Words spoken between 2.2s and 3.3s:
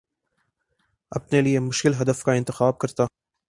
کا انتخاب کرتا ہوں